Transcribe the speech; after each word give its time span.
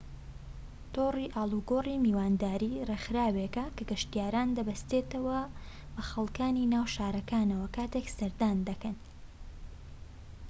تۆڕی 0.93 1.25
ئاڵۆگۆڕی 1.35 1.95
میوانداری 2.05 2.71
ڕێکخراوێکە 2.89 3.65
کە 3.75 3.83
گەشتیاران 3.89 4.49
دەبەستێتەوە 4.57 5.39
بە 5.93 6.01
خەڵكانی 6.09 6.69
ناو 6.73 6.85
شارەکانەوە 6.95 7.67
کاتێك 7.75 8.07
سەردان 8.17 8.57
دەکەن 8.69 8.95